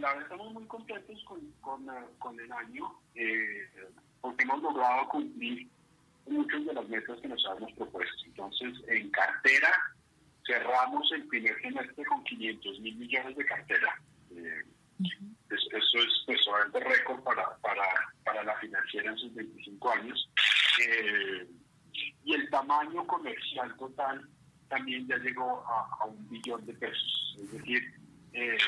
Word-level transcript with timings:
verdad 0.00 0.22
estamos 0.22 0.52
muy 0.52 0.66
contentos 0.66 1.22
con, 1.24 1.40
con, 1.60 1.88
eh, 1.88 2.04
con 2.18 2.38
el 2.38 2.50
año 2.52 3.00
eh, 3.14 3.68
porque 4.20 4.44
hemos 4.44 4.62
logrado 4.62 5.08
cumplir 5.08 5.68
muchas 6.26 6.64
de 6.64 6.72
las 6.72 6.88
metas 6.88 7.20
que 7.20 7.28
nos 7.28 7.44
habíamos 7.46 7.72
propuesto. 7.72 8.24
Entonces, 8.26 8.72
en 8.88 9.10
cartera 9.10 9.70
cerramos 10.46 11.10
el 11.12 11.26
primer 11.28 11.60
semestre 11.60 12.04
con 12.04 12.24
500 12.24 12.80
mil 12.80 12.96
millones 12.96 13.36
de 13.36 13.44
cartera. 13.44 14.00
Eh, 14.30 14.62
eso 15.50 15.98
es 15.98 16.22
pues, 16.26 16.40
récord 16.72 17.22
para, 17.22 17.56
para, 17.58 17.84
para 18.24 18.44
la 18.44 18.56
financiera 18.56 19.10
en 19.10 19.18
sus 19.18 19.34
25 19.34 19.90
años. 19.90 20.30
Eh, 20.80 21.46
y 22.24 22.34
el 22.34 22.50
tamaño 22.50 23.06
comercial 23.06 23.76
total 23.76 24.28
también 24.68 25.06
ya 25.06 25.16
llegó 25.18 25.64
a, 25.66 26.06
un 26.06 26.28
billón 26.28 26.64
de 26.66 26.74
pesos. 26.74 27.36
Es 27.38 27.52
decir, 27.52 27.82
eh, 28.32 28.58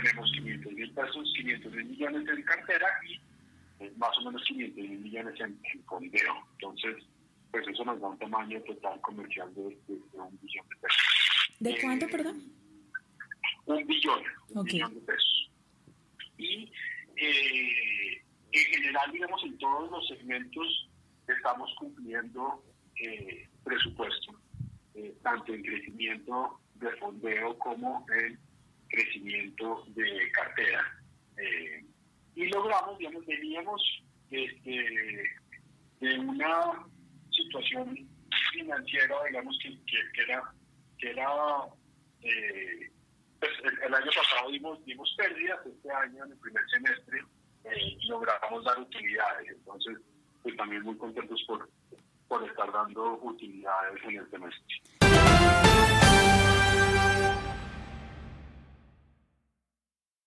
tenemos 0.00 0.30
500 0.32 0.72
mil 0.72 0.92
pesos, 0.92 1.32
500 1.36 1.72
mil 1.72 1.84
millones 1.86 2.28
en 2.28 2.42
cartera 2.42 2.86
y 3.06 3.14
eh, 3.84 3.92
más 3.96 4.16
o 4.18 4.24
menos 4.24 4.42
500 4.44 4.76
mil 4.76 4.98
millones 4.98 5.40
en, 5.40 5.58
en 5.72 5.84
fondeo. 5.84 6.34
Entonces, 6.52 7.04
pues 7.50 7.66
eso 7.68 7.84
nos 7.84 8.00
da 8.00 8.08
un 8.08 8.18
tamaño 8.18 8.60
total 8.62 9.00
comercial 9.00 9.52
de, 9.54 9.62
un 9.62 10.38
billón 10.42 10.68
de 10.68 10.76
pesos. 10.76 11.56
¿De 11.60 11.78
cuánto, 11.80 12.06
perdón? 12.08 12.52
Un 13.66 13.86
billón, 13.86 14.22
un 14.50 14.64
billón 14.64 14.94
de 14.94 15.00
pesos. 15.00 15.50
Y 16.36 16.70
eh, 17.16 18.22
en 18.52 18.64
general, 18.74 19.12
digamos, 19.12 19.42
en 19.44 19.58
todos 19.58 19.90
los 19.90 20.06
segmentos 20.08 20.88
estamos 21.26 21.74
cumpliendo 21.78 22.62
eh, 22.96 23.48
presupuesto, 23.64 24.40
eh, 24.94 25.14
tanto 25.22 25.52
en 25.52 25.62
crecimiento 25.62 26.60
de 26.76 26.90
fondeo 26.96 27.58
como 27.58 28.06
en 28.22 28.38
crecimiento 28.88 29.84
de 29.88 30.30
cartera. 30.32 30.84
Eh, 31.36 31.84
y 32.34 32.46
logramos, 32.46 32.98
digamos, 32.98 33.26
veníamos 33.26 33.82
este, 34.30 35.24
de 36.00 36.18
una 36.18 36.86
situación 37.30 38.08
financiera, 38.52 39.16
digamos, 39.28 39.58
que, 39.62 39.78
que, 39.86 40.22
era, 40.22 40.42
que 40.98 41.10
era 41.10 41.28
eh, 42.22 42.90
pues 43.38 43.52
el, 43.86 43.94
año 43.94 44.10
pasado 44.14 44.50
dimos, 44.50 44.84
dimos 44.84 45.14
pérdidas, 45.16 45.58
este 45.64 45.90
año 45.90 46.24
en 46.24 46.32
el 46.32 46.38
primer 46.38 46.62
semestre 46.70 47.20
eh, 47.64 47.98
logramos 48.08 48.64
dar 48.64 48.78
utilidades, 48.80 49.48
entonces 49.48 49.98
pues 50.42 50.56
también 50.56 50.82
muy 50.82 50.96
contentos 50.96 51.42
por, 51.46 51.68
por 52.26 52.48
estar 52.48 52.72
dando 52.72 53.18
utilidades 53.22 54.02
en 54.04 54.16
el 54.16 54.30
semestre. 54.30 55.37